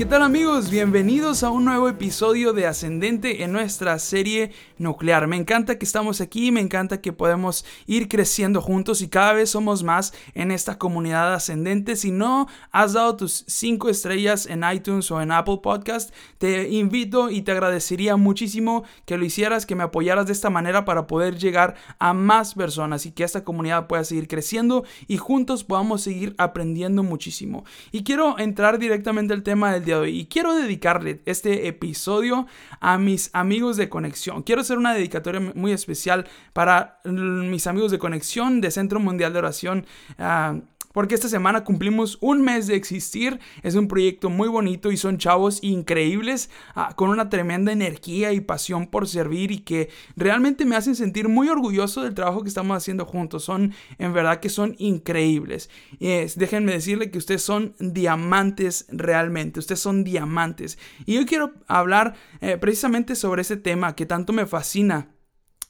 ¿Qué 0.00 0.06
tal 0.06 0.22
amigos? 0.22 0.70
Bienvenidos 0.70 1.42
a 1.42 1.50
un 1.50 1.66
nuevo 1.66 1.86
episodio 1.86 2.54
de 2.54 2.66
Ascendente 2.66 3.44
en 3.44 3.52
nuestra 3.52 3.98
serie 3.98 4.50
nuclear. 4.78 5.26
Me 5.26 5.36
encanta 5.36 5.76
que 5.76 5.84
estamos 5.84 6.22
aquí, 6.22 6.50
me 6.52 6.62
encanta 6.62 7.02
que 7.02 7.12
podemos 7.12 7.66
ir 7.86 8.08
creciendo 8.08 8.62
juntos 8.62 9.02
y 9.02 9.08
cada 9.08 9.34
vez 9.34 9.50
somos 9.50 9.82
más 9.82 10.14
en 10.32 10.52
esta 10.52 10.78
comunidad 10.78 11.34
ascendente. 11.34 11.96
Si 11.96 12.12
no 12.12 12.48
has 12.72 12.94
dado 12.94 13.14
tus 13.14 13.44
5 13.46 13.90
estrellas 13.90 14.46
en 14.46 14.64
iTunes 14.72 15.10
o 15.10 15.20
en 15.20 15.32
Apple 15.32 15.58
Podcast, 15.62 16.14
te 16.38 16.70
invito 16.70 17.28
y 17.28 17.42
te 17.42 17.52
agradecería 17.52 18.16
muchísimo 18.16 18.84
que 19.04 19.18
lo 19.18 19.26
hicieras, 19.26 19.66
que 19.66 19.74
me 19.74 19.82
apoyaras 19.82 20.24
de 20.24 20.32
esta 20.32 20.48
manera 20.48 20.86
para 20.86 21.06
poder 21.06 21.36
llegar 21.36 21.74
a 21.98 22.14
más 22.14 22.54
personas 22.54 23.04
y 23.04 23.12
que 23.12 23.24
esta 23.24 23.44
comunidad 23.44 23.86
pueda 23.86 24.04
seguir 24.04 24.28
creciendo 24.28 24.82
y 25.08 25.18
juntos 25.18 25.62
podamos 25.62 26.00
seguir 26.00 26.34
aprendiendo 26.38 27.02
muchísimo. 27.02 27.66
Y 27.92 28.02
quiero 28.02 28.38
entrar 28.38 28.78
directamente 28.78 29.34
al 29.34 29.42
tema 29.42 29.74
del 29.74 29.89
y 30.06 30.26
quiero 30.26 30.54
dedicarle 30.54 31.22
este 31.26 31.68
episodio 31.68 32.46
a 32.80 32.98
mis 32.98 33.30
amigos 33.32 33.76
de 33.76 33.88
conexión. 33.88 34.42
Quiero 34.42 34.60
hacer 34.62 34.78
una 34.78 34.94
dedicatoria 34.94 35.40
muy 35.54 35.72
especial 35.72 36.26
para 36.52 37.00
mis 37.04 37.66
amigos 37.66 37.90
de 37.90 37.98
conexión 37.98 38.60
de 38.60 38.70
Centro 38.70 39.00
Mundial 39.00 39.32
de 39.32 39.38
Oración. 39.38 39.86
Ah, 40.18 40.56
porque 40.92 41.14
esta 41.14 41.28
semana 41.28 41.64
cumplimos 41.64 42.18
un 42.20 42.42
mes 42.42 42.66
de 42.66 42.76
existir. 42.76 43.38
Es 43.62 43.74
un 43.74 43.88
proyecto 43.88 44.30
muy 44.30 44.48
bonito 44.48 44.90
y 44.90 44.96
son 44.96 45.18
chavos 45.18 45.60
increíbles 45.62 46.50
ah, 46.74 46.94
con 46.96 47.10
una 47.10 47.28
tremenda 47.28 47.72
energía 47.72 48.32
y 48.32 48.40
pasión 48.40 48.86
por 48.86 49.06
servir 49.06 49.50
y 49.50 49.58
que 49.58 49.90
realmente 50.16 50.64
me 50.64 50.76
hacen 50.76 50.96
sentir 50.96 51.28
muy 51.28 51.48
orgulloso 51.48 52.02
del 52.02 52.14
trabajo 52.14 52.42
que 52.42 52.48
estamos 52.48 52.76
haciendo 52.76 53.04
juntos. 53.04 53.44
Son, 53.44 53.72
en 53.98 54.12
verdad 54.12 54.40
que 54.40 54.48
son 54.48 54.74
increíbles. 54.78 55.70
déjenme 56.00 56.72
decirle 56.72 57.10
que 57.10 57.18
ustedes 57.18 57.42
son 57.42 57.74
diamantes 57.78 58.86
realmente. 58.88 59.60
Ustedes 59.60 59.80
son 59.80 60.04
diamantes. 60.04 60.78
Y 61.06 61.14
yo 61.14 61.26
quiero 61.26 61.52
hablar 61.66 62.14
eh, 62.40 62.56
precisamente 62.58 63.14
sobre 63.14 63.42
ese 63.42 63.56
tema 63.56 63.94
que 63.94 64.06
tanto 64.06 64.32
me 64.32 64.46
fascina 64.46 65.08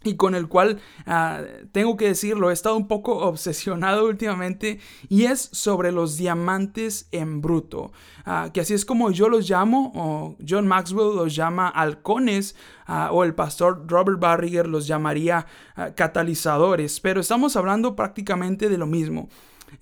y 0.02 0.16
con 0.16 0.34
el 0.34 0.48
cual 0.48 0.80
ah, 1.06 1.42
tengo 1.72 1.96
que 1.96 2.06
decirlo, 2.06 2.50
he 2.50 2.54
estado 2.54 2.76
un 2.76 2.88
poco 2.88 3.18
obsesionado 3.28 4.06
últimamente 4.06 4.80
y 5.08 5.24
es 5.24 5.50
sobre 5.52 5.92
los 5.92 6.16
diamantes 6.16 7.08
en 7.12 7.40
bruto, 7.40 7.92
ah, 8.24 8.50
que 8.52 8.60
así 8.60 8.74
es 8.74 8.84
como 8.84 9.10
yo 9.10 9.28
los 9.28 9.48
llamo, 9.48 9.92
o 9.94 10.36
John 10.46 10.66
Maxwell 10.66 11.16
los 11.16 11.34
llama 11.34 11.68
halcones, 11.68 12.56
ah, 12.86 13.10
o 13.12 13.24
el 13.24 13.34
pastor 13.34 13.84
Robert 13.86 14.18
Barriger 14.18 14.66
los 14.66 14.86
llamaría 14.86 15.46
catalizadores, 15.94 17.00
pero 17.00 17.20
estamos 17.20 17.56
hablando 17.56 17.96
prácticamente 17.96 18.68
de 18.68 18.78
lo 18.78 18.86
mismo. 18.86 19.28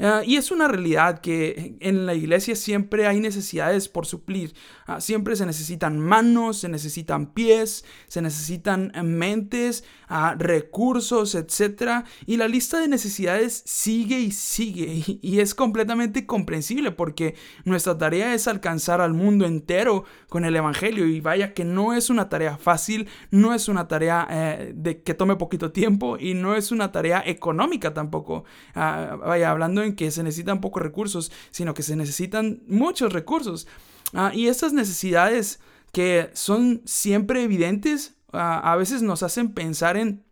Ah, 0.00 0.22
y 0.24 0.36
es 0.36 0.50
una 0.50 0.68
realidad 0.68 1.20
que 1.20 1.76
en 1.80 2.06
la 2.06 2.14
iglesia 2.14 2.54
siempre 2.54 3.06
hay 3.06 3.20
necesidades 3.20 3.88
por 3.88 4.06
suplir. 4.06 4.54
Ah, 4.86 5.00
siempre 5.00 5.34
se 5.36 5.46
necesitan 5.46 5.98
manos, 5.98 6.58
se 6.58 6.68
necesitan 6.68 7.32
pies, 7.32 7.84
se 8.06 8.22
necesitan 8.22 8.92
mentes, 9.04 9.84
uh, 10.10 10.36
recursos, 10.38 11.34
etc. 11.34 12.04
Y 12.26 12.36
la 12.36 12.48
lista 12.48 12.80
de 12.80 12.88
necesidades 12.88 13.62
sigue 13.66 14.20
y 14.20 14.30
sigue. 14.32 15.04
Y, 15.20 15.40
es 15.40 15.54
completamente 15.54 16.26
comprensible 16.26 16.90
porque 16.90 17.34
nuestra 17.64 17.96
tarea 17.96 18.34
es 18.34 18.48
alcanzar 18.48 19.00
al 19.00 19.14
mundo 19.14 19.46
entero 19.46 20.04
con 20.28 20.44
el 20.44 20.56
Evangelio. 20.56 21.06
Y 21.06 21.20
vaya 21.20 21.54
que 21.54 21.64
no 21.64 21.92
es 21.92 22.10
una 22.10 22.28
tarea 22.28 22.56
fácil, 22.56 23.08
no 23.30 23.54
es 23.54 23.68
una 23.68 23.88
tarea 23.88 24.26
eh, 24.30 24.72
de 24.74 25.02
que 25.02 25.14
tome 25.14 25.36
poquito 25.36 25.70
tiempo 25.72 26.18
y 26.18 26.34
no 26.34 26.54
es 26.54 26.72
una 26.72 26.92
tarea 26.92 27.22
económica 27.26 27.94
tampoco. 27.94 28.44
vaya, 28.74 29.50
hablando 29.50 29.77
en 29.82 29.94
que 29.94 30.10
se 30.10 30.22
necesitan 30.22 30.60
pocos 30.60 30.82
recursos, 30.82 31.32
sino 31.50 31.74
que 31.74 31.82
se 31.82 31.96
necesitan 31.96 32.62
muchos 32.66 33.12
recursos. 33.12 33.66
Ah, 34.14 34.32
y 34.34 34.48
estas 34.48 34.72
necesidades 34.72 35.60
que 35.92 36.30
son 36.34 36.82
siempre 36.84 37.42
evidentes, 37.42 38.14
ah, 38.32 38.72
a 38.72 38.76
veces 38.76 39.02
nos 39.02 39.22
hacen 39.22 39.52
pensar 39.52 39.96
en 39.96 40.24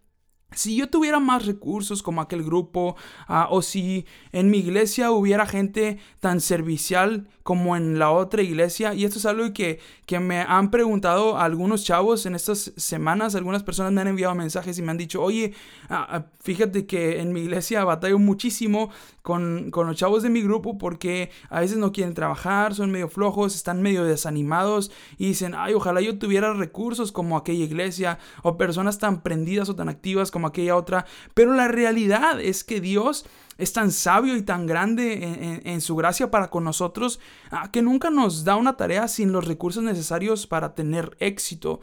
si 0.57 0.75
yo 0.75 0.89
tuviera 0.89 1.21
más 1.21 1.47
recursos 1.47 2.03
como 2.03 2.21
aquel 2.21 2.43
grupo, 2.43 2.97
ah, 3.29 3.49
o 3.51 3.63
si 3.63 4.07
en 4.33 4.51
mi 4.51 4.59
iglesia 4.59 5.11
hubiera 5.11 5.47
gente 5.47 5.99
tan 6.19 6.41
servicial 6.41 7.29
como 7.43 7.77
en 7.77 8.01
la 8.01 8.11
otra 8.11 8.43
iglesia, 8.43 8.93
y 8.93 9.05
esto 9.05 9.19
es 9.19 9.27
algo 9.27 9.53
que, 9.53 9.79
que 10.05 10.19
me 10.19 10.41
han 10.41 10.73
preguntado 10.73 11.39
algunos 11.39 11.85
chavos 11.85 12.27
en 12.27 12.35
estas 12.35 12.73
semanas, 12.77 13.37
algunas 13.37 13.63
personas 13.63 13.93
me 13.93 14.01
han 14.01 14.09
enviado 14.09 14.35
mensajes 14.35 14.77
y 14.79 14.83
me 14.83 14.91
han 14.91 14.97
dicho, 14.97 15.23
oye, 15.23 15.53
ah, 15.89 16.07
ah, 16.11 16.25
fíjate 16.41 16.87
que 16.87 17.21
en 17.21 17.33
mi 17.33 17.43
iglesia 17.43 17.85
batallo 17.85 18.19
muchísimo 18.19 18.91
con, 19.23 19.71
con 19.71 19.87
los 19.87 19.97
chavos 19.97 20.25
de 20.25 20.31
mi 20.31 20.43
grupo 20.43 20.79
porque 20.79 21.31
a 21.49 21.61
veces 21.61 21.77
no 21.77 21.93
quieren 21.93 22.15
trabajar, 22.15 22.75
son 22.75 22.91
medio 22.91 23.09
flojos, 23.09 23.55
están 23.55 23.83
medio 23.83 24.05
desanimados 24.05 24.91
y 25.19 25.27
dicen, 25.29 25.55
ay, 25.55 25.75
ojalá 25.75 26.01
yo 26.01 26.19
tuviera 26.19 26.53
recursos 26.55 27.13
como 27.13 27.37
aquella 27.37 27.65
iglesia, 27.65 28.19
o 28.43 28.57
personas 28.57 28.99
tan 28.99 29.23
prendidas 29.23 29.69
o 29.69 29.77
tan 29.77 29.89
activas 29.89 30.31
como 30.31 30.46
aquella 30.47 30.77
otra. 30.77 31.07
Pero 31.35 31.55
la 31.55 31.69
realidad 31.69 32.41
es 32.41 32.65
que 32.65 32.81
Dios 32.81 33.27
es 33.59 33.73
tan 33.73 33.91
sabio 33.91 34.37
y 34.37 34.43
tan 34.43 34.67
grande 34.67 35.63
en, 35.65 35.81
su 35.81 35.97
gracia 35.97 36.31
para 36.31 36.51
con 36.51 36.65
nosotros 36.65 37.21
ah, 37.51 37.71
que 37.73 37.81
nunca 37.81 38.11
nos 38.11 38.45
da 38.45 38.57
una 38.57 38.77
tarea 38.77 39.09
sin 39.09 39.33
los 39.33 39.47
recursos 39.47 39.83
necesarios 39.83 40.47
para 40.47 40.75
tener 40.75 41.17
éxito. 41.21 41.81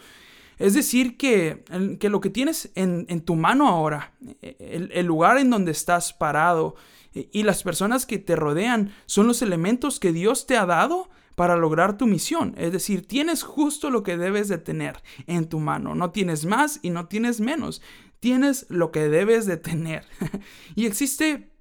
Es 0.60 0.76
decir, 0.76 1.18
que, 1.18 1.64
que 2.00 2.10
lo 2.10 2.22
que 2.22 2.30
tienes 2.30 2.72
en, 2.76 3.22
tu 3.22 3.36
mano 3.36 3.68
ahora, 3.68 4.14
el, 4.42 4.92
el, 4.94 5.06
lugar 5.06 5.40
en 5.40 5.50
donde 5.50 5.72
estás 5.72 6.14
parado 6.14 6.76
y 7.14 7.44
las 7.44 7.64
personas 7.64 8.06
que 8.06 8.20
te 8.20 8.36
rodean 8.36 8.94
son 9.08 9.28
los 9.28 9.42
elementos 9.42 10.00
que 10.00 10.12
Dios 10.12 10.46
te 10.46 10.58
ha 10.58 10.66
dado 10.66 11.10
para 11.36 11.56
lograr 11.56 11.98
tu 11.98 12.06
misión. 12.06 12.54
Es 12.58 12.72
decir, 12.72 13.08
tienes 13.08 13.44
justo 13.44 13.90
lo 13.90 14.04
que 14.04 14.18
debes 14.18 14.48
de 14.48 14.58
tener 14.58 15.02
en 15.28 15.48
tu 15.48 15.60
mano. 15.60 15.96
No 15.96 16.12
tienes 16.12 16.46
más 16.46 16.80
y 16.82 16.92
no 16.92 17.08
tienes 17.08 17.40
menos 17.40 17.82
tienes 18.24 18.66
lo 18.70 18.90
que 18.90 19.10
debes 19.10 19.46
de 19.46 19.58
tener. 19.58 20.06
y 20.76 20.86
existe 20.86 21.52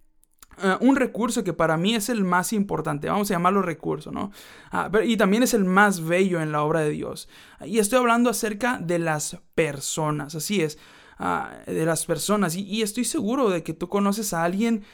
eh, 0.62 0.76
un 0.78 0.94
recurso 0.94 1.42
que 1.42 1.52
para 1.52 1.76
mí 1.76 1.96
es 1.96 2.08
el 2.08 2.22
más 2.22 2.52
importante, 2.52 3.08
vamos 3.08 3.28
a 3.28 3.34
llamarlo 3.34 3.62
recurso, 3.62 4.12
¿no? 4.12 4.30
Ah, 4.70 4.88
y 5.04 5.16
también 5.16 5.42
es 5.42 5.54
el 5.54 5.64
más 5.64 6.04
bello 6.04 6.40
en 6.40 6.52
la 6.52 6.62
obra 6.62 6.78
de 6.78 6.90
Dios. 6.90 7.28
Y 7.64 7.80
estoy 7.80 7.98
hablando 7.98 8.30
acerca 8.30 8.78
de 8.78 9.00
las 9.00 9.38
personas, 9.56 10.36
así 10.36 10.60
es, 10.60 10.78
ah, 11.18 11.50
de 11.66 11.84
las 11.84 12.06
personas. 12.06 12.54
Y, 12.54 12.82
estoy 12.82 13.06
seguro 13.06 13.50
de 13.50 13.64
que 13.64 13.74
tú 13.74 13.88
conoces 13.88 14.32
a 14.32 14.44
alguien 14.44 14.84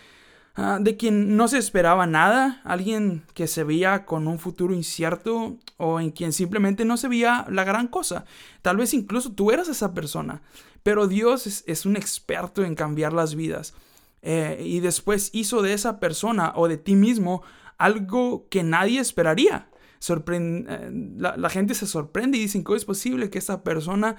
ah, 0.57 0.79
de 0.81 0.97
quien 0.97 1.37
no 1.37 1.49
se 1.49 1.59
esperaba 1.59 2.07
nada, 2.07 2.63
alguien 2.65 3.25
que 3.35 3.47
se 3.47 3.63
veía 3.63 4.07
con 4.07 4.27
un 4.27 4.39
futuro 4.39 4.73
incierto 4.73 5.59
o 5.77 6.01
en 6.01 6.13
quien 6.13 6.33
simplemente 6.33 6.87
no 6.87 6.97
se 6.97 7.09
veía 7.09 7.45
la 7.51 7.65
gran 7.65 7.89
cosa. 7.89 8.25
Tal 8.63 8.79
vez 8.79 8.95
incluso 8.95 9.33
tú 9.33 9.51
eras 9.51 9.69
esa 9.69 9.93
persona. 9.93 10.41
Pero 10.89 11.07
Dios 11.07 11.63
es, 11.67 11.85
un 11.85 11.99
experto 11.99 12.65
en 12.65 12.75
cambiar 12.75 13.13
las 13.13 13.35
vidas. 13.35 13.75
Eh, 14.23 14.63
y 14.65 14.81
después 14.81 15.29
hizo 15.35 15.61
de 15.61 15.75
esa 15.75 16.01
persona 16.01 16.55
o 16.57 16.67
de 16.67 16.79
ti 16.79 16.97
mismo 16.97 17.43
algo 17.77 18.49
que 18.49 18.63
nadie 18.63 18.99
esperaría. 18.99 19.69
Eh, 20.09 20.91
la, 21.19 21.51
gente 21.51 21.75
se 21.75 21.87
sorprende 21.87 22.39
y 22.39 22.41
dicen, 22.41 22.63
¿cómo 22.63 22.77
es 22.77 22.87
posible 22.87 23.29
que 23.29 23.37
esa 23.37 23.63
persona 23.63 24.17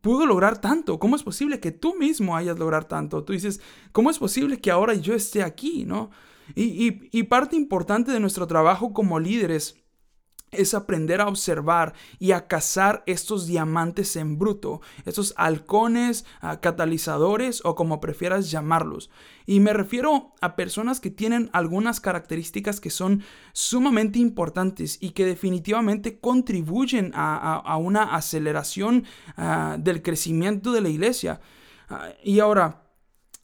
pudo 0.00 0.26
lograr 0.26 0.60
tanto? 0.60 0.98
¿Cómo 0.98 1.14
es 1.14 1.22
posible 1.22 1.60
que 1.60 1.70
tú 1.70 1.94
mismo 1.94 2.36
hayas 2.36 2.58
logrado 2.58 2.86
tanto? 2.86 3.22
Tú 3.22 3.32
dices, 3.32 3.60
¿cómo 3.92 4.10
es 4.10 4.18
posible 4.18 4.60
que 4.60 4.72
ahora 4.72 4.94
yo 4.94 5.14
esté 5.14 5.44
aquí? 5.44 5.84
¿no? 5.84 6.10
y 6.56 7.22
parte 7.24 7.54
importante 7.54 8.10
de 8.10 8.18
nuestro 8.18 8.48
trabajo 8.48 8.92
como 8.92 9.20
líderes 9.20 9.76
es 10.50 10.74
aprender 10.74 11.20
a 11.20 11.28
observar 11.28 11.94
y 12.18 12.32
a 12.32 12.46
cazar 12.46 13.02
estos 13.06 13.46
diamantes 13.46 14.16
en 14.16 14.38
bruto, 14.38 14.80
estos 15.04 15.34
halcones, 15.36 16.24
catalizadores 16.60 17.62
o 17.64 17.74
como 17.74 18.00
prefieras 18.00 18.50
llamarlos. 18.50 19.10
Y 19.46 19.60
me 19.60 19.72
refiero 19.72 20.34
a 20.40 20.56
personas 20.56 21.00
que 21.00 21.10
tienen 21.10 21.48
algunas 21.52 22.00
características 22.00 22.80
que 22.80 22.90
son 22.90 23.22
sumamente 23.52 24.18
importantes 24.18 24.98
y 25.00 25.10
que 25.10 25.24
definitivamente 25.24 26.18
contribuyen 26.18 27.12
a, 27.14 27.76
una 27.78 28.14
aceleración 28.14 29.04
del 29.78 30.02
crecimiento 30.02 30.72
de 30.72 30.80
la 30.80 30.88
iglesia. 30.88 31.40
y 32.22 32.40
ahora, 32.40 32.87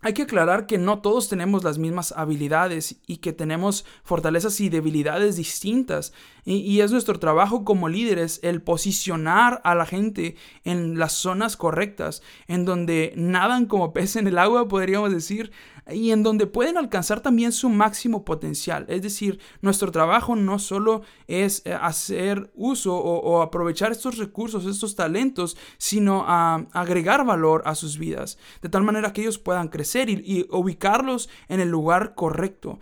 hay 0.05 0.13
que 0.13 0.23
aclarar 0.23 0.67
que 0.67 0.77
no 0.77 0.99
todos 0.99 1.31
tenemos 1.31 1.65
las 1.65 1.79
mismas 1.79 2.13
habilidades 2.13 2.97
y 3.07 3.17
que 3.17 3.33
tenemos 3.33 3.87
fortalezas 4.05 4.61
y 4.61 4.69
debilidades 4.69 5.37
distintas. 5.37 6.13
Y, 6.45 6.81
es 6.81 6.93
nuestro 6.93 7.19
trabajo 7.19 7.65
como 7.65 7.89
líderes 7.89 8.39
el 8.43 8.61
posicionar 8.61 9.63
a 9.65 9.75
la 9.75 9.87
gente 9.87 10.37
en 10.65 10.99
las 10.99 11.13
zonas 11.13 11.57
correctas, 11.57 12.23
en 12.49 12.67
donde 12.67 13.15
nadan 13.17 13.65
como 13.65 13.95
pez 13.95 14.17
en 14.17 14.27
el 14.27 14.37
agua, 14.37 14.69
podríamos 14.69 15.11
decir, 15.11 15.53
y 15.91 16.11
en 16.11 16.23
donde 16.23 16.47
pueden 16.47 16.77
alcanzar 16.77 17.21
también 17.21 17.51
su 17.51 17.71
máximo 17.71 18.27
potencial. 18.27 18.85
Es 18.91 19.01
decir, 19.01 19.39
nuestro 19.63 19.91
trabajo 19.91 20.37
no 20.37 20.59
solo 20.59 21.01
es 21.29 21.63
eh, 21.65 21.73
hacer 21.73 22.51
uso 22.55 22.95
o, 22.95 23.41
aprovechar 23.41 23.93
estos 23.93 24.19
recursos, 24.19 24.67
estos 24.67 24.97
talentos, 24.97 25.57
sino 25.79 26.25
a 26.27 26.67
agregar 26.73 27.25
valor 27.25 27.63
a 27.65 27.75
sus 27.75 27.97
vidas, 27.97 28.37
de 28.61 28.69
tal 28.69 28.83
manera 28.83 29.15
que 29.15 29.23
ellos 29.23 29.39
puedan 29.39 29.69
crecer 29.69 29.94
y, 30.03 30.47
ubicarlos 30.51 31.29
en 31.49 31.61
el 31.61 31.71
lugar 31.71 32.15
correcto. 32.15 32.79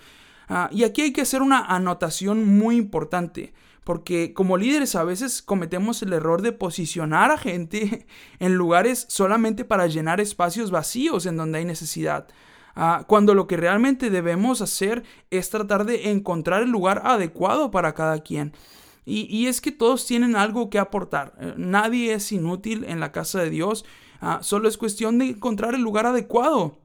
Ah, 0.48 0.68
y 0.72 0.84
aquí 0.84 1.02
hay 1.02 1.12
que 1.12 1.22
hacer 1.22 1.42
una 1.42 1.64
anotación 1.64 2.58
muy 2.58 2.76
importante. 2.76 3.52
Porque 3.84 4.32
como 4.32 4.56
líderes 4.56 4.94
a 4.94 5.02
veces 5.02 5.42
cometemos 5.42 6.02
el 6.02 6.12
error 6.12 6.40
de 6.40 6.52
posicionar 6.52 7.32
a 7.32 7.38
gente 7.38 8.06
en 8.38 8.54
lugares 8.54 9.06
solamente 9.08 9.64
para 9.64 9.86
llenar 9.86 10.20
espacios 10.20 10.70
vacíos 10.70 11.26
en 11.26 11.36
donde 11.36 11.58
hay 11.58 11.64
necesidad. 11.64 12.28
Ah, 12.74 13.04
cuando 13.06 13.34
lo 13.34 13.46
que 13.46 13.56
realmente 13.56 14.08
debemos 14.08 14.62
hacer 14.62 15.02
es 15.30 15.50
tratar 15.50 15.84
de 15.84 16.10
encontrar 16.10 16.62
el 16.62 16.70
lugar 16.70 17.02
adecuado 17.04 17.70
para 17.70 17.94
cada 17.94 18.20
quien. 18.20 18.52
Y, 19.04 19.48
es 19.48 19.60
que 19.60 19.72
todos 19.72 20.06
tienen 20.06 20.36
algo 20.36 20.70
que 20.70 20.78
aportar. 20.78 21.32
Eh, 21.40 21.54
nadie 21.56 22.14
es 22.14 22.30
inútil 22.30 22.84
en 22.84 23.00
la 23.00 23.10
casa 23.10 23.40
de 23.40 23.50
Dios. 23.50 23.84
Ah, 24.20 24.38
solo 24.42 24.68
es 24.68 24.78
cuestión 24.78 25.18
de 25.18 25.30
encontrar 25.30 25.74
el 25.74 25.82
lugar 25.82 26.06
adecuado 26.06 26.78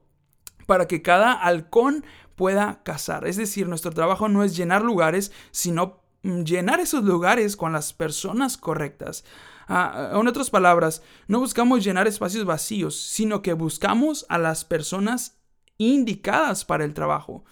para 0.68 0.86
que 0.86 1.00
cada 1.00 1.32
halcón 1.32 2.04
pueda 2.36 2.82
cazar. 2.82 3.26
Es 3.26 3.38
decir, 3.38 3.66
nuestro 3.66 3.90
trabajo 3.90 4.28
no 4.28 4.44
es 4.44 4.54
llenar 4.54 4.82
lugares, 4.82 5.32
sino 5.50 6.02
mm, 6.24 6.42
llenar 6.42 6.78
esos 6.78 7.04
lugares 7.04 7.56
con 7.56 7.72
las 7.72 7.94
personas 7.94 8.58
correctas. 8.58 9.24
Ah, 9.66 10.10
en 10.12 10.28
otras 10.28 10.50
palabras, 10.50 11.02
no 11.26 11.40
buscamos 11.40 11.82
llenar 11.82 12.06
espacios 12.06 12.44
vacíos, 12.44 13.00
sino 13.00 13.40
que 13.40 13.54
buscamos 13.54 14.26
a 14.28 14.36
las 14.36 14.66
personas 14.66 15.38
indicadas 15.78 16.66
para 16.66 16.84
el 16.84 16.92
trabajo. 16.92 17.46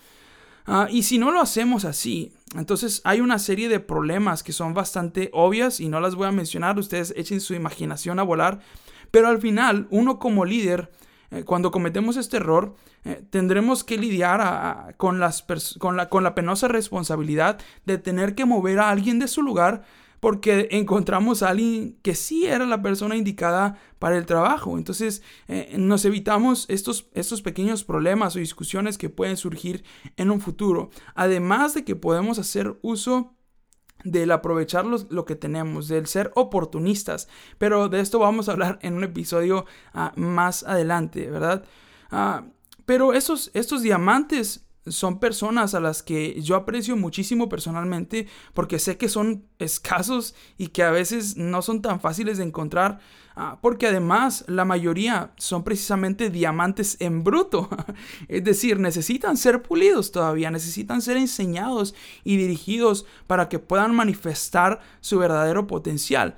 Ah, 0.67 0.89
y 0.91 1.05
si 1.05 1.17
no 1.17 1.31
lo 1.31 1.41
hacemos 1.41 1.87
así, 1.87 2.35
entonces 2.55 3.01
hay 3.05 3.23
una 3.23 3.39
serie 3.39 3.71
de 3.71 3.81
problemas 3.81 4.43
que 4.43 4.53
son 4.53 4.75
bastante 4.75 5.31
obvias 5.33 5.81
y 5.81 5.89
no 5.89 6.01
las 6.01 6.17
voy 6.17 6.27
a 6.27 6.33
mencionar, 6.33 6.79
ustedes 6.79 7.15
echen 7.17 7.41
su 7.41 7.55
imaginación 7.55 8.19
a 8.19 8.25
volar, 8.25 8.61
pero 9.11 9.29
al 9.29 9.41
final 9.41 9.87
uno 9.89 10.19
como 10.19 10.45
líder, 10.45 10.91
eh, 11.31 11.45
cuando 11.45 11.71
cometemos 11.71 12.17
este 12.17 12.39
error, 12.39 12.75
eh, 13.05 13.23
tendremos 13.31 13.85
que 13.85 13.99
lidiar 13.99 14.95
con, 14.97 15.21
las 15.21 15.45
con, 15.79 15.97
la, 15.97 16.35
penosa 16.35 16.69
responsabilidad 16.69 17.59
de 17.85 17.99
tener 17.99 18.35
que 18.35 18.45
mover 18.45 18.79
a 18.79 18.91
alguien 18.91 19.19
de 19.19 19.29
su 19.29 19.43
lugar 19.43 19.83
porque 20.21 20.69
encontramos 20.73 21.43
a 21.43 21.51
alguien 21.51 21.99
que 22.03 22.15
sí 22.15 22.47
era 22.47 22.67
la 22.67 22.83
persona 22.83 23.17
indicada 23.17 23.79
para 23.99 24.17
el 24.17 24.27
trabajo. 24.27 24.79
Entonces 24.79 25.23
eh, 25.47 25.77
nos 25.79 26.05
evitamos 26.05 26.67
estos, 26.69 27.09
estos 27.15 27.43
pequeños 27.43 27.85
problemas 27.85 28.35
o 28.35 28.39
discusiones 28.39 28.99
que 28.99 29.09
pueden 29.09 29.37
surgir 29.37 29.85
en 30.17 30.31
un 30.31 30.41
futuro. 30.41 30.91
Además 31.15 31.75
de 31.75 31.85
que 31.85 31.97
podemos 31.97 32.39
hacer 32.39 32.79
uso 32.83 33.36
del 34.11 34.33
aprovechar 34.33 34.85
lo 34.87 35.25
que 35.25 35.37
tenemos, 35.37 35.89
del 35.89 36.07
ser 36.07 36.33
oportunistas. 36.35 37.29
Pero 37.59 37.89
de 37.89 38.01
esto 38.01 38.19
vamos 38.19 38.49
a 38.49 38.53
hablar 38.53 38.79
en 38.83 38.95
un 38.95 39.05
episodio 39.05 39.67
ah, 39.93 40.13
más 40.17 40.63
adelante, 40.65 41.31
¿verdad? 41.31 41.65
Ah, 42.11 42.45
pero 42.85 43.13
esos, 43.13 43.51
estos 43.55 43.83
diamantes 43.83 44.66
son 44.87 45.19
personas 45.19 45.75
a 45.75 45.81
las 45.81 46.03
que 46.03 46.41
yo 46.41 46.57
aprecio 46.57 46.97
muchísimo 46.97 47.49
personalmente 47.49 48.27
porque 48.55 48.79
sé 48.79 48.97
que 48.97 49.09
son 49.09 49.45
escasos 49.59 50.35
y 50.59 50.69
que 50.69 50.83
a 50.83 50.91
veces 50.91 51.37
no 51.37 51.63
son 51.63 51.83
tan 51.83 52.01
fáciles 52.01 52.39
de 52.39 52.45
encontrar 52.45 53.01
ah, 53.35 53.59
porque 53.61 53.87
además 53.89 54.45
la 54.49 54.65
mayoría 54.65 55.33
son 55.37 55.65
precisamente 55.65 56.31
diamantes 56.31 56.97
en 57.01 57.25
bruto. 57.25 57.69
Es 58.29 58.45
decir 58.45 58.79
necesitan 58.79 59.37
ser 59.37 59.63
pulidos 59.63 60.13
todavía 60.13 60.51
necesitan 60.51 61.03
ser 61.03 61.17
enseñados 61.17 61.95
y 62.25 62.37
dirigidos 62.37 63.07
para 63.27 63.49
que 63.49 63.59
puedan 63.59 63.95
manifestar 63.95 64.81
su 65.01 65.19
verdadero 65.19 65.67
potencial 65.67 66.37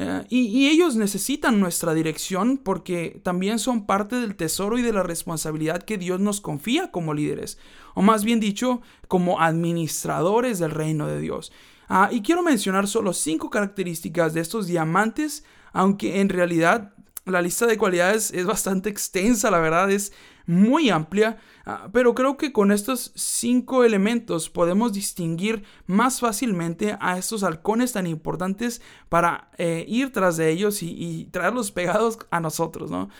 eh, 0.00 0.24
y, 0.28 0.68
ellos 0.68 0.94
necesitan 0.94 1.58
nuestra 1.58 1.92
dirección 1.92 2.56
porque 2.56 3.20
también 3.24 3.58
son 3.58 3.84
parte 3.84 4.16
del 4.16 4.36
tesoro 4.36 4.78
y 4.78 4.82
de 4.82 4.92
la 4.92 5.02
responsabilidad 5.02 5.82
que 5.82 5.98
Dios 5.98 6.20
nos 6.20 6.40
confía 6.40 6.92
como 6.92 7.14
líderes, 7.14 7.58
o 7.94 8.02
más 8.02 8.24
bien 8.24 8.38
dicho, 8.38 8.80
como 9.08 9.40
administradores 9.40 10.60
del 10.60 10.70
reino 10.70 11.08
de 11.08 11.20
Dios. 11.20 11.52
Ah, 11.88 12.10
y 12.12 12.22
quiero 12.22 12.44
mencionar 12.44 12.86
solo 12.86 13.12
cinco 13.12 13.50
características 13.50 14.34
de 14.34 14.40
estos 14.40 14.68
diamantes, 14.68 15.44
aunque 15.72 16.20
en 16.20 16.28
realidad 16.28 16.94
la 17.30 17.42
lista 17.42 17.66
de 17.66 17.78
cualidades 17.78 18.30
es 18.32 18.46
bastante 18.46 18.88
extensa, 18.90 19.50
la 19.50 19.58
verdad 19.58 19.90
es 19.90 20.12
muy 20.46 20.88
amplia, 20.88 21.36
ah, 21.66 21.88
pero 21.92 22.14
creo 22.14 22.36
que 22.38 22.52
con 22.52 22.72
estos 22.72 23.12
cinco 23.14 23.84
elementos 23.84 24.48
podemos 24.48 24.94
distinguir 24.94 25.62
más 25.86 26.20
fácilmente 26.20 26.96
a 27.00 27.18
estos 27.18 27.42
halcones 27.42 27.92
tan 27.92 28.06
importantes 28.06 28.80
para 29.08 29.50
eh, 29.58 29.84
ir 29.86 30.10
tras 30.10 30.38
de 30.38 30.50
ellos 30.50 30.82
y, 30.82 31.28
traerlos 31.30 31.70
pegados 31.70 32.18
a 32.30 32.40
nosotros, 32.40 32.90
¿no? 32.90 33.10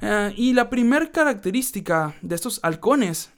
Ah, 0.00 0.30
y 0.36 0.52
la 0.52 0.70
primera 0.70 1.10
característica 1.10 2.14
de 2.22 2.36
estos 2.36 2.60
halcones 2.62 3.32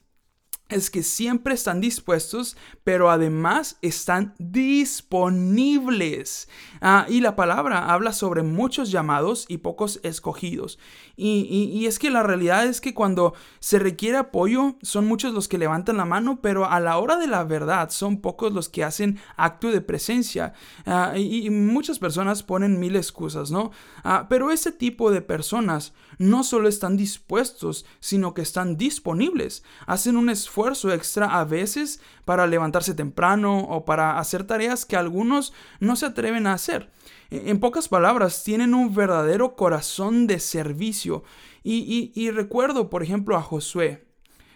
es 0.73 0.91
que 0.91 1.03
siempre 1.03 1.55
están 1.55 1.81
dispuestos, 1.81 2.57
pero 2.85 3.11
además 3.11 3.79
están 3.83 4.35
disponibles. 4.39 6.49
Ah, 6.81 7.07
y 7.09 7.21
la 7.21 7.37
palabra 7.37 7.93
habla 7.93 8.13
sobre 8.13 8.43
muchos 8.43 8.91
llamados 8.91 9.47
y 9.49 9.59
pocos 9.59 10.01
escogidos. 10.03 10.79
Y, 11.17 11.87
es 11.87 11.99
que 11.99 12.11
la 12.11 12.23
realidad 12.23 12.67
es 12.67 12.81
que 12.81 12.95
cuando 12.95 13.35
se 13.61 13.79
requiere 13.79 14.19
apoyo, 14.19 14.77
son 14.83 15.07
muchos 15.07 15.35
los 15.35 15.47
que 15.47 15.59
levantan 15.59 15.97
la 15.97 16.05
mano, 16.05 16.41
pero 16.41 16.69
a 16.69 16.81
la 16.81 16.99
hora 16.99 17.17
de 17.17 17.29
la 17.29 17.45
verdad 17.45 17.91
son 17.91 18.21
pocos 18.21 18.53
los 18.53 18.69
que 18.69 18.83
hacen 18.83 19.21
acto 19.37 19.71
de 19.71 19.81
presencia. 19.81 20.55
Ah, 20.87 21.15
y, 21.17 21.51
muchas 21.51 21.99
personas 21.99 22.43
ponen 22.43 22.81
mil 22.81 22.97
excusas, 22.97 23.50
¿no? 23.50 23.71
Ah, 24.02 24.26
pero 24.29 24.50
ese 24.50 24.73
tipo 24.73 25.11
de 25.11 25.23
personas 25.23 25.93
no 26.19 26.45
solo 26.45 26.69
están 26.69 26.97
dispuestos, 26.97 27.85
sino 28.00 28.35
que 28.35 28.42
están 28.42 28.76
disponibles. 28.76 29.62
Hacen 29.87 30.16
un 30.16 30.31
esfuerzo 30.31 30.92
extra 30.92 31.38
a 31.38 31.45
veces 31.45 32.00
para 32.25 32.47
levantarse 32.47 32.95
temprano 32.95 33.61
o 33.61 33.85
para 33.85 34.19
hacer 34.19 34.45
tareas 34.45 34.85
que 34.85 34.97
algunos 34.97 35.52
no 35.81 35.97
se 35.97 36.07
atreven 36.07 36.47
a 36.47 36.54
hacer. 36.54 36.90
E, 37.31 37.50
en 37.50 37.61
pocas 37.61 37.88
palabras, 37.88 38.45
tienen 38.45 38.75
un 38.75 38.95
verdadero 38.95 39.57
corazón 39.57 40.26
de 40.26 40.40
servicio. 40.40 41.25
Y, 41.64 42.31
recuerdo, 42.31 42.90
por 42.90 43.02
ejemplo, 43.02 43.37
a 43.37 43.42
Josué, 43.42 44.04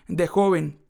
de 0.08 0.26
joven, 0.26 0.80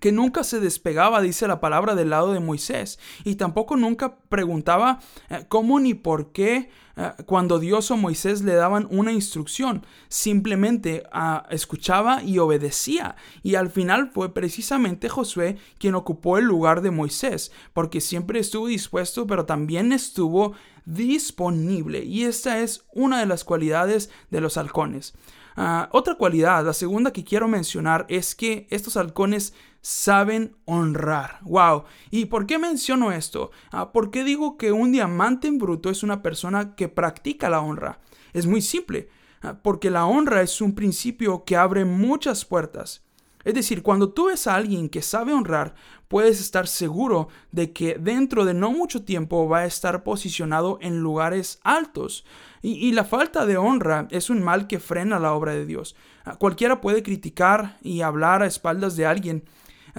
que 0.00 0.12
nunca 0.12 0.44
se 0.44 0.60
despegaba, 0.60 1.20
dice 1.20 1.48
la 1.48 1.60
palabra, 1.60 1.94
del 1.94 2.10
lado 2.10 2.32
de 2.32 2.40
Moisés, 2.40 2.98
y 3.24 3.36
tampoco 3.36 3.76
nunca 3.76 4.16
preguntaba 4.28 5.00
eh, 5.30 5.44
cómo 5.48 5.80
ni 5.80 5.94
por 5.94 6.32
qué 6.32 6.70
eh, 6.98 7.12
cuando 7.26 7.60
Dios 7.60 7.90
o 7.92 7.96
Moisés 7.96 8.42
le 8.42 8.54
daban 8.54 8.88
una 8.90 9.12
instrucción, 9.12 9.86
simplemente 10.08 11.04
ah, 11.12 11.46
escuchaba 11.50 12.22
y 12.24 12.38
obedecía. 12.38 13.14
Y 13.42 13.54
al 13.54 13.70
final 13.70 14.10
fue 14.12 14.34
precisamente 14.34 15.08
Josué 15.08 15.56
quien 15.78 15.94
ocupó 15.94 16.38
el 16.38 16.44
lugar 16.44 16.82
de 16.82 16.90
Moisés, 16.90 17.52
porque 17.72 18.00
siempre 18.00 18.40
estuvo 18.40 18.66
dispuesto, 18.66 19.26
pero 19.28 19.46
también 19.46 19.92
estuvo 19.92 20.54
disponible. 20.84 22.04
Y 22.04 22.24
esta 22.24 22.60
es 22.60 22.84
una 22.92 23.20
de 23.20 23.26
las 23.26 23.44
cualidades 23.44 24.10
de 24.30 24.40
los 24.40 24.56
halcones. 24.56 25.14
Ah, 25.60 25.88
otra 25.90 26.14
cualidad, 26.14 26.64
la 26.64 26.72
segunda 26.72 27.12
que 27.12 27.24
quiero 27.24 27.48
mencionar, 27.48 28.06
es 28.08 28.36
que 28.36 28.68
estos 28.70 28.96
halcones 28.96 29.54
saben 29.80 30.56
honrar. 30.66 31.40
¡Wow! 31.42 31.82
¿Y 32.12 32.26
por 32.26 32.46
qué 32.46 32.60
menciono 32.60 33.10
esto? 33.10 33.50
Ah, 33.72 33.90
¿Por 33.90 34.12
qué 34.12 34.22
digo 34.22 34.56
que 34.56 34.70
un 34.70 34.92
diamante 34.92 35.48
en 35.48 35.58
bruto 35.58 35.90
es 35.90 36.04
una 36.04 36.22
persona 36.22 36.76
que 36.76 36.86
practica 36.86 37.50
la 37.50 37.60
honra? 37.60 37.98
Es 38.32 38.46
muy 38.46 38.62
simple, 38.62 39.08
ah, 39.42 39.58
porque 39.60 39.90
la 39.90 40.06
honra 40.06 40.42
es 40.42 40.60
un 40.60 40.76
principio 40.76 41.42
que 41.44 41.56
abre 41.56 41.84
muchas 41.84 42.44
puertas. 42.44 43.04
Es 43.44 43.54
decir, 43.54 43.82
cuando 43.82 44.10
tú 44.10 44.26
ves 44.26 44.46
a 44.46 44.56
alguien 44.56 44.88
que 44.88 45.00
sabe 45.02 45.32
honrar, 45.32 45.74
puedes 46.08 46.40
estar 46.40 46.66
seguro 46.66 47.28
de 47.52 47.72
que 47.72 47.94
dentro 47.98 48.44
de 48.44 48.54
no 48.54 48.72
mucho 48.72 49.04
tiempo 49.04 49.48
va 49.48 49.60
a 49.60 49.66
estar 49.66 50.02
posicionado 50.02 50.78
en 50.82 51.00
lugares 51.00 51.60
altos. 51.62 52.24
Y, 52.60 52.90
la 52.92 53.04
falta 53.04 53.46
de 53.46 53.56
honra 53.56 54.08
es 54.10 54.30
un 54.30 54.42
mal 54.42 54.66
que 54.66 54.80
frena 54.80 55.18
la 55.18 55.32
obra 55.32 55.52
de 55.52 55.64
Dios. 55.64 55.94
Ah, 56.24 56.36
cualquiera 56.36 56.80
puede 56.80 57.02
criticar 57.02 57.78
y 57.82 58.00
hablar 58.00 58.42
a 58.42 58.46
espaldas 58.46 58.96
de 58.96 59.06
alguien, 59.06 59.44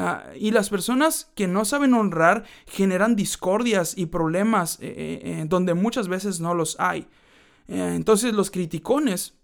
Ah, 0.02 0.24
y 0.34 0.52
las 0.52 0.70
personas 0.70 1.30
que 1.36 1.46
no 1.46 1.66
saben 1.66 1.94
honrar 1.94 2.46
generan 2.68 3.18
discordias 3.18 3.98
y 3.98 4.06
problemas 4.06 4.80
eh, 4.80 4.88
eh, 4.88 5.22
eh, 5.24 5.46
donde 5.46 5.74
muchas 5.74 6.08
veces 6.08 6.40
no 6.40 6.54
los 6.54 6.80
hay. 6.80 7.08
entonces 7.68 8.34
los 8.34 8.50
criticones 8.50 9.36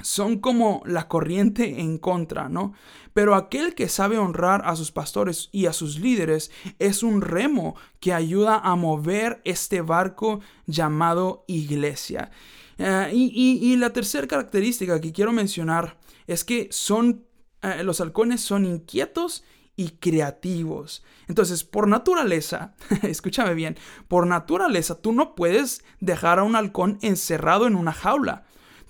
son 0.00 0.38
como 0.38 0.82
la 0.86 1.08
corriente 1.08 1.80
en 1.80 1.98
contra, 1.98 2.48
¿no? 2.48 2.74
Pero 3.12 3.34
aquel 3.34 3.74
que 3.74 3.88
sabe 3.88 4.18
honrar 4.18 4.62
a 4.66 4.76
sus 4.76 4.90
pastores 4.90 5.48
y 5.52 5.66
a 5.66 5.72
sus 5.72 5.98
líderes 5.98 6.50
es 6.78 7.02
un 7.02 7.20
remo 7.20 7.76
que 8.00 8.12
ayuda 8.12 8.58
a 8.58 8.74
mover 8.76 9.40
este 9.44 9.80
barco 9.80 10.40
llamado 10.66 11.44
iglesia. 11.46 12.30
Eh, 12.78 13.10
y, 13.12 13.76
la 13.76 13.92
tercera 13.92 14.26
característica 14.26 15.00
que 15.00 15.12
quiero 15.12 15.32
mencionar 15.32 15.96
es 16.26 16.44
que 16.44 16.68
son, 16.72 17.24
eh, 17.62 17.84
los 17.84 18.00
halcones 18.00 18.40
son 18.40 18.64
inquietos 18.64 19.44
y 19.76 19.90
creativos. 19.90 21.04
Entonces, 21.28 21.64
por 21.64 21.88
naturaleza, 21.88 22.74
escúchame 23.02 23.54
bien, 23.54 23.76
por 24.08 24.26
naturaleza 24.26 25.00
tú 25.00 25.12
no 25.12 25.34
puedes 25.34 25.84
dejar 26.00 26.38
a 26.38 26.44
un 26.44 26.56
halcón 26.56 26.98
encerrado 27.02 27.66
en 27.66 27.76
una 27.76 27.92
jaula. 27.92 28.44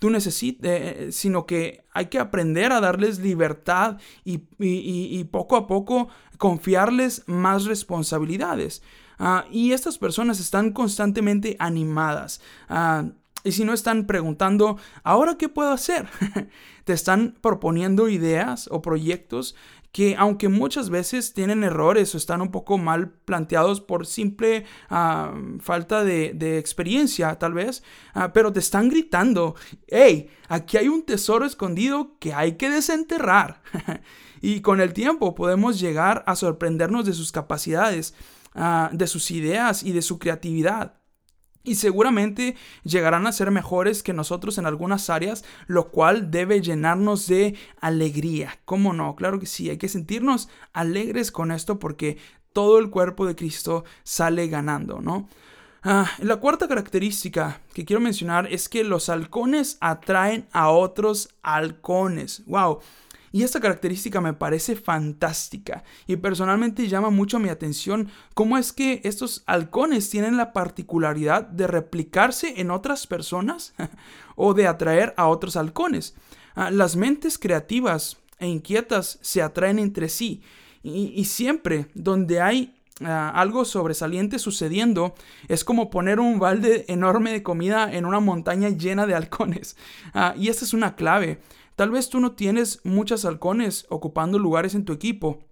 Tú 0.04 0.10
necesitas, 0.10 0.70
eh, 0.70 1.08
sino 1.12 1.46
que 1.46 1.82
hay 1.94 2.08
que 2.08 2.18
aprender 2.18 2.72
a 2.72 2.80
darles 2.82 3.20
libertad 3.20 3.96
y, 4.22 5.24
poco 5.30 5.56
a 5.56 5.66
poco 5.66 6.08
confiarles 6.36 7.22
más 7.24 7.64
responsabilidades. 7.64 8.82
Ah, 9.18 9.46
y 9.50 9.72
estas 9.72 9.96
personas 9.96 10.40
están 10.40 10.72
constantemente 10.72 11.56
animadas. 11.58 12.42
Ah, 12.68 13.06
y 13.44 13.52
si 13.52 13.64
no 13.64 13.72
están 13.72 14.04
preguntando, 14.04 14.76
¿ahora 15.04 15.38
qué 15.38 15.48
puedo 15.48 15.72
hacer? 15.72 16.06
Te 16.84 16.92
están 16.92 17.34
proponiendo 17.40 18.10
ideas 18.10 18.68
o 18.70 18.82
proyectos 18.82 19.56
que 19.94 20.16
aunque 20.18 20.48
muchas 20.48 20.90
veces 20.90 21.34
tienen 21.34 21.62
errores 21.62 22.12
o 22.12 22.18
están 22.18 22.42
un 22.42 22.50
poco 22.50 22.78
mal 22.78 23.12
planteados 23.12 23.80
por 23.80 24.06
simple 24.06 24.64
ah, 24.90 25.32
falta 25.60 26.02
de, 26.02 26.58
experiencia 26.58 27.38
tal 27.38 27.52
vez, 27.52 27.84
ah, 28.12 28.32
pero 28.32 28.52
te 28.52 28.58
están 28.58 28.88
gritando, 28.88 29.54
hey, 29.86 30.28
aquí 30.48 30.78
hay 30.78 30.88
un 30.88 31.04
tesoro 31.04 31.46
escondido 31.46 32.18
que 32.18 32.34
hay 32.34 32.56
que 32.56 32.70
desenterrar. 32.70 33.62
y 34.42 34.62
con 34.62 34.80
el 34.80 34.92
tiempo 34.92 35.36
podemos 35.36 35.78
llegar 35.78 36.24
a 36.26 36.34
sorprendernos 36.34 37.06
de 37.06 37.12
sus 37.12 37.30
capacidades, 37.30 38.16
ah, 38.52 38.90
de 38.92 39.06
sus 39.06 39.30
ideas 39.30 39.84
y 39.84 39.92
de 39.92 40.02
su 40.02 40.18
creatividad 40.18 41.03
y 41.64 41.76
seguramente 41.76 42.54
llegarán 42.84 43.26
a 43.26 43.32
ser 43.32 43.50
mejores 43.50 44.02
que 44.02 44.12
nosotros 44.12 44.58
en 44.58 44.66
algunas 44.66 45.10
áreas, 45.10 45.44
lo 45.66 45.88
cual 45.90 46.30
debe 46.30 46.60
llenarnos 46.60 47.26
de 47.26 47.56
alegría. 47.80 48.60
¿Cómo 48.64 48.92
no? 48.92 49.16
Claro 49.16 49.40
que 49.40 49.46
sí, 49.46 49.70
hay 49.70 49.78
que 49.78 49.88
sentirnos 49.88 50.48
alegres 50.72 51.32
con 51.32 51.50
esto 51.50 51.78
porque 51.78 52.18
todo 52.52 52.78
el 52.78 52.90
cuerpo 52.90 53.26
de 53.26 53.34
Cristo 53.34 53.84
sale 54.04 54.46
ganando, 54.46 55.00
¿no? 55.00 55.28
Ah, 55.82 56.10
la 56.20 56.36
cuarta 56.36 56.66
característica 56.66 57.60
que 57.74 57.84
quiero 57.84 58.00
mencionar 58.00 58.50
es 58.50 58.70
que 58.70 58.84
los 58.84 59.10
halcones 59.10 59.76
atraen 59.80 60.46
a 60.52 60.70
otros 60.70 61.28
halcones. 61.42 62.42
¡Wow! 62.46 62.80
Y 63.34 63.42
esta 63.42 63.58
característica 63.58 64.20
me 64.20 64.32
parece 64.32 64.76
fantástica 64.76 65.82
y 66.06 66.14
personalmente 66.14 66.86
llama 66.86 67.10
mucho 67.10 67.40
mi 67.40 67.48
atención 67.48 68.08
cómo 68.32 68.58
es 68.58 68.72
que 68.72 69.00
estos 69.02 69.42
halcones 69.46 70.08
tienen 70.08 70.36
la 70.36 70.52
particularidad 70.52 71.42
de 71.42 71.66
replicarse 71.66 72.60
en 72.60 72.70
otras 72.70 73.08
personas 73.08 73.74
o 74.36 74.54
de 74.54 74.68
atraer 74.68 75.14
a 75.16 75.26
otros 75.26 75.56
halcones. 75.56 76.14
Ah, 76.54 76.70
las 76.70 76.94
mentes 76.94 77.36
creativas 77.36 78.18
e 78.38 78.46
inquietas 78.46 79.18
se 79.20 79.42
atraen 79.42 79.80
entre 79.80 80.08
sí 80.08 80.40
y, 80.84 81.24
siempre 81.24 81.86
donde 81.94 82.40
hay 82.40 82.76
ah, 83.00 83.32
algo 83.34 83.64
sobresaliente 83.64 84.38
sucediendo 84.38 85.16
es 85.48 85.64
como 85.64 85.90
poner 85.90 86.20
un 86.20 86.38
balde 86.38 86.84
enorme 86.86 87.32
de 87.32 87.42
comida 87.42 87.92
en 87.92 88.04
una 88.04 88.20
montaña 88.20 88.68
llena 88.68 89.08
de 89.08 89.16
halcones. 89.16 89.76
Ah, 90.12 90.34
y 90.38 90.50
esta 90.50 90.64
es 90.64 90.72
una 90.72 90.94
clave. 90.94 91.40
Tal 91.76 91.90
vez 91.90 92.08
tú 92.08 92.20
no 92.20 92.32
tienes 92.32 92.80
muchos 92.84 93.24
halcones 93.24 93.86
ocupando 93.88 94.38
lugares 94.38 94.74
en 94.74 94.84
tu 94.84 94.92
equipo, 94.92 95.44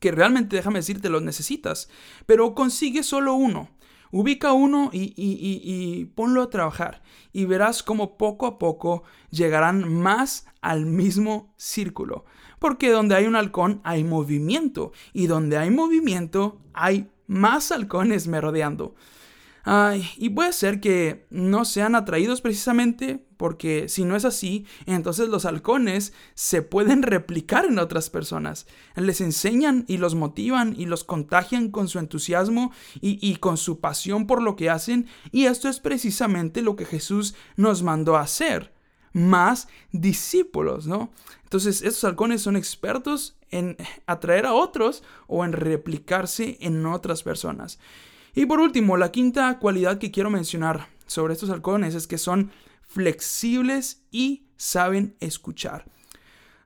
que 0.00 0.12
realmente 0.12 0.56
déjame 0.56 0.80
decirte 0.80 1.08
los 1.08 1.22
necesitas, 1.22 1.88
pero 2.26 2.54
consigue 2.54 3.02
solo 3.02 3.34
uno. 3.34 3.70
Ubica 4.12 4.52
uno 4.52 4.90
y, 4.92 5.14
y, 5.16 6.04
ponlo 6.14 6.42
a 6.42 6.50
trabajar 6.50 7.02
y 7.32 7.44
verás 7.44 7.82
cómo 7.82 8.16
poco 8.16 8.46
a 8.46 8.58
poco 8.58 9.02
llegarán 9.30 9.92
más 9.92 10.46
al 10.60 10.86
mismo 10.86 11.52
círculo. 11.56 12.24
Porque 12.58 12.90
donde 12.90 13.16
hay 13.16 13.26
un 13.26 13.36
halcón 13.36 13.80
hay 13.84 14.04
movimiento 14.04 14.92
y 15.12 15.26
donde 15.26 15.58
hay 15.58 15.70
movimiento 15.70 16.60
hay 16.72 17.10
más 17.26 17.72
halcones 17.72 18.28
merodeando. 18.28 18.94
Y 20.16 20.30
puede 20.30 20.52
ser 20.52 20.80
que 20.80 21.26
no 21.30 21.64
sean 21.64 21.96
atraídos 21.96 22.40
precisamente 22.40 23.26
porque 23.36 23.88
si 23.88 24.04
no 24.04 24.14
es 24.14 24.24
así, 24.24 24.64
entonces 24.86 25.28
los 25.28 25.44
halcones 25.44 26.12
se 26.34 26.62
pueden 26.62 27.02
replicar 27.02 27.64
en 27.64 27.80
otras 27.80 28.08
personas. 28.08 28.66
Les 28.94 29.20
enseñan 29.20 29.84
y 29.88 29.96
los 29.98 30.14
motivan 30.14 30.74
y 30.78 30.86
los 30.86 31.02
contagian 31.02 31.70
con 31.70 31.88
su 31.88 31.98
entusiasmo 31.98 32.72
y, 33.00 33.18
y 33.20 33.36
con 33.36 33.56
su 33.56 33.80
pasión 33.80 34.28
por 34.28 34.40
lo 34.40 34.54
que 34.54 34.70
hacen. 34.70 35.06
Y 35.32 35.46
esto 35.46 35.68
es 35.68 35.80
precisamente 35.80 36.62
lo 36.62 36.76
que 36.76 36.86
Jesús 36.86 37.34
nos 37.56 37.82
mandó 37.82 38.16
a 38.16 38.22
hacer. 38.22 38.72
Más 39.12 39.66
discípulos, 39.92 40.86
¿no? 40.86 41.10
Entonces, 41.42 41.82
estos 41.82 42.04
halcones 42.04 42.42
son 42.42 42.54
expertos 42.54 43.36
en 43.50 43.76
atraer 44.06 44.46
a 44.46 44.52
otros 44.52 45.02
o 45.26 45.44
en 45.44 45.52
replicarse 45.52 46.58
en 46.60 46.84
otras 46.86 47.22
personas. 47.22 47.78
Y 48.36 48.46
por 48.46 48.60
último, 48.60 48.96
la 48.96 49.10
quinta 49.10 49.58
cualidad 49.58 49.98
que 49.98 50.12
quiero 50.12 50.30
mencionar 50.30 50.88
sobre 51.06 51.32
estos 51.32 51.50
halcones 51.50 51.94
es 51.94 52.06
que 52.06 52.18
son 52.18 52.52
flexibles 52.82 54.04
y 54.12 54.46
saben 54.56 55.16
escuchar. 55.20 55.86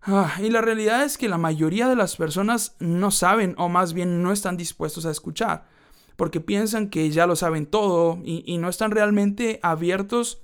Ah, 0.03 0.35
y 0.43 0.51
la 0.51 0.63
realidad 0.63 1.05
es 1.05 1.17
que 1.17 1.29
la 1.29 1.39
mayoría 1.39 1.89
de 1.89 1.95
las 1.95 2.17
personas 2.17 2.75
no 2.81 3.13
saben 3.13 3.55
o 3.57 3.69
más 3.69 3.93
bien 3.93 4.23
no 4.23 4.33
están 4.33 4.57
dispuestos 4.57 5.07
a 5.07 5.11
escuchar 5.11 5.69
porque 6.17 6.41
piensan 6.41 6.91
que 6.91 7.09
ya 7.11 7.27
lo 7.27 7.35
saben 7.35 7.65
todo 7.65 8.21
y, 8.25 8.43
y 8.47 8.59
no 8.59 8.69
están 8.69 8.91
realmente 8.91 9.59
abiertos 9.63 10.43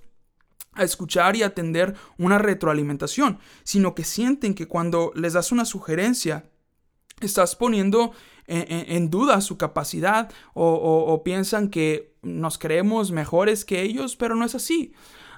a 0.73 0.85
escuchar 0.85 1.37
y 1.37 1.43
atender 1.43 1.95
una 2.17 2.39
retroalimentación, 2.39 3.41
sino 3.63 3.95
que 3.95 4.05
sienten 4.05 4.55
que 4.55 4.69
cuando 4.69 5.13
les 5.15 5.35
das 5.35 5.53
una 5.53 5.67
sugerencia, 5.67 6.49
estás 7.21 7.57
poniendo 7.57 8.13
en, 8.47 9.11
duda 9.11 9.41
su 9.41 9.57
capacidad 9.57 10.31
o, 10.55 11.23
piensan 11.25 11.69
que 11.69 12.15
nos 12.23 12.59
creemos 12.59 13.13
mejores 13.13 13.65
que 13.65 13.83
ellos, 13.83 14.17
pero 14.17 14.35
no 14.35 14.45
es 14.45 14.55
así. 14.55 14.93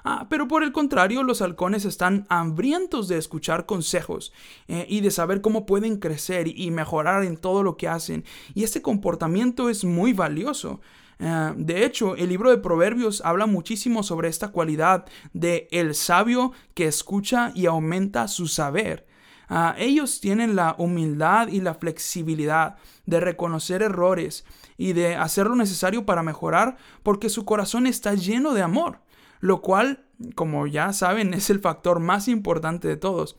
Ah, 0.05 0.27
pero 0.29 0.47
por 0.47 0.63
el 0.63 0.71
contrario, 0.71 1.23
los 1.23 1.41
halcones 1.41 1.83
están 1.83 2.25
hambrientos 2.29 3.09
de 3.09 3.17
escuchar 3.17 3.65
consejos 3.65 4.31
eh, 4.67 4.85
y 4.87 5.01
de 5.01 5.11
saber 5.11 5.41
cómo 5.41 5.65
pueden 5.65 5.97
crecer 5.97 6.47
y 6.47 6.71
mejorar 6.71 7.25
en 7.25 7.35
todo 7.35 7.63
lo 7.63 7.75
que 7.75 7.89
hacen. 7.89 8.23
Y 8.53 8.63
este 8.63 8.81
comportamiento 8.81 9.69
es 9.69 9.83
muy 9.83 10.13
valioso. 10.13 10.79
Eh, 11.19 11.53
de 11.57 11.85
hecho, 11.85 12.15
el 12.15 12.29
libro 12.29 12.49
de 12.49 12.57
Proverbios 12.57 13.21
habla 13.25 13.45
muchísimo 13.45 14.03
sobre 14.03 14.29
esta 14.29 14.49
cualidad 14.49 15.05
de 15.33 15.67
el 15.71 15.93
sabio 15.95 16.53
que 16.73 16.85
escucha 16.85 17.51
y 17.53 17.65
aumenta 17.65 18.27
su 18.27 18.47
saber. 18.47 19.05
Ah, 19.49 19.73
ellos 19.79 20.21
tienen 20.21 20.55
la 20.55 20.75
humildad 20.77 21.47
y 21.47 21.59
la 21.59 21.73
flexibilidad 21.73 22.75
de 23.07 23.19
reconocer 23.19 23.81
errores 23.81 24.45
y 24.77 24.93
de 24.93 25.15
hacer 25.15 25.47
lo 25.47 25.55
necesario 25.55 26.05
para 26.05 26.21
mejorar 26.21 26.77
porque 27.01 27.29
su 27.29 27.45
corazón 27.45 27.87
está 27.87 28.13
lleno 28.13 28.53
de 28.53 28.61
amor, 28.61 28.99
lo 29.39 29.61
cual, 29.61 30.05
como 30.35 30.67
ya 30.67 30.93
saben, 30.93 31.33
es 31.33 31.49
el 31.49 31.59
factor 31.59 31.99
más 31.99 32.27
importante 32.27 32.87
de 32.87 32.97
todos. 32.97 33.37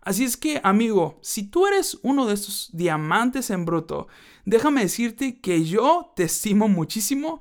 Así 0.00 0.24
es 0.24 0.36
que, 0.36 0.60
amigo, 0.64 1.18
si 1.22 1.44
tú 1.44 1.66
eres 1.66 1.98
uno 2.02 2.26
de 2.26 2.34
estos 2.34 2.70
diamantes 2.72 3.50
en 3.50 3.64
bruto, 3.64 4.08
déjame 4.44 4.82
decirte 4.82 5.40
que 5.40 5.64
yo 5.64 6.12
te 6.16 6.24
estimo 6.24 6.68
muchísimo 6.68 7.40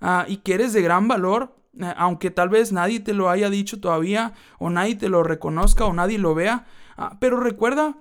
ah, 0.00 0.24
y 0.28 0.38
que 0.38 0.54
eres 0.54 0.72
de 0.72 0.82
gran 0.82 1.08
valor, 1.08 1.56
eh, 1.78 1.94
aunque 1.96 2.30
tal 2.30 2.48
vez 2.48 2.72
nadie 2.72 3.00
te 3.00 3.14
lo 3.14 3.30
haya 3.30 3.50
dicho 3.50 3.80
todavía, 3.80 4.34
o 4.58 4.70
nadie 4.70 4.96
te 4.96 5.08
lo 5.08 5.22
reconozca, 5.22 5.84
o 5.84 5.92
nadie 5.92 6.18
lo 6.18 6.34
vea, 6.34 6.66
Ah, 7.00 7.16
pero 7.18 7.40
recuerda 7.40 7.96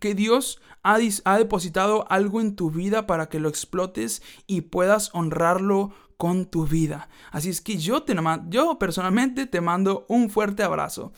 que 0.00 0.16
Dios 0.16 0.60
ha, 0.82 0.98
depositado 1.38 2.04
algo 2.10 2.40
en 2.40 2.56
tu 2.56 2.72
vida 2.72 3.06
para 3.06 3.28
que 3.28 3.38
lo 3.38 3.48
explotes 3.48 4.22
y 4.48 4.62
puedas 4.62 5.10
honrarlo 5.12 5.92
con 6.16 6.46
tu 6.46 6.66
vida. 6.66 7.08
Así 7.30 7.48
es 7.48 7.60
que 7.60 7.76
yo, 7.76 8.02
te, 8.02 8.16
yo 8.48 8.76
personalmente 8.80 9.46
te 9.46 9.60
mando 9.60 10.04
un 10.08 10.30
fuerte 10.30 10.64
abrazo. 10.64 11.12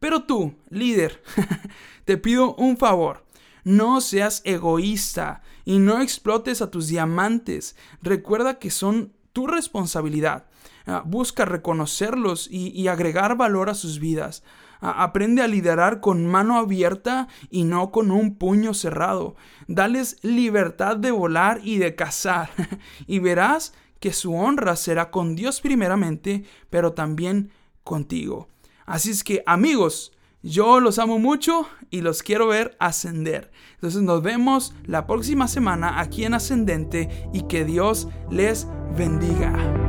Pero 0.00 0.24
tú, 0.24 0.54
líder, 0.70 1.22
te 2.06 2.16
pido 2.16 2.54
un 2.54 2.78
favor. 2.78 3.26
No 3.62 4.00
seas 4.00 4.40
egoísta 4.46 5.42
y 5.66 5.78
no 5.78 6.00
explotes 6.00 6.62
a 6.62 6.70
tus 6.70 6.86
diamantes. 6.88 7.76
Recuerda 8.00 8.58
que 8.58 8.70
son 8.70 9.12
tu 9.34 9.46
responsabilidad. 9.46 10.46
Ah, 10.86 11.02
busca 11.04 11.44
reconocerlos 11.44 12.48
y 12.50 12.88
agregar 12.88 13.36
valor 13.36 13.68
a 13.68 13.74
sus 13.74 13.98
vidas. 13.98 14.42
Aprende 14.80 15.42
a 15.42 15.48
liderar 15.48 16.00
con 16.00 16.26
mano 16.26 16.58
abierta 16.58 17.28
y 17.50 17.64
no 17.64 17.90
con 17.90 18.10
un 18.10 18.36
puño 18.36 18.74
cerrado. 18.74 19.36
Dales 19.68 20.18
libertad 20.22 20.96
de 20.96 21.10
volar 21.10 21.60
y 21.62 21.78
de 21.78 21.94
cazar. 21.94 22.50
y 23.06 23.18
verás 23.18 23.74
que 24.00 24.12
su 24.12 24.34
honra 24.34 24.76
será 24.76 25.10
con 25.10 25.36
Dios 25.36 25.60
primeramente, 25.60 26.44
pero 26.70 26.92
también 26.92 27.50
contigo. 27.82 28.48
Así 28.84 29.10
es 29.10 29.24
que 29.24 29.42
amigos, 29.46 30.12
yo 30.42 30.78
los 30.78 30.98
amo 30.98 31.18
mucho 31.18 31.66
y 31.90 32.02
los 32.02 32.22
quiero 32.22 32.46
ver 32.46 32.76
ascender. 32.78 33.50
Entonces 33.74 34.02
nos 34.02 34.22
vemos 34.22 34.74
la 34.84 35.06
próxima 35.06 35.48
semana 35.48 36.00
aquí 36.00 36.24
en 36.24 36.34
Ascendente 36.34 37.28
y 37.32 37.42
que 37.42 37.64
Dios 37.64 38.08
les 38.30 38.68
bendiga. 38.96 39.85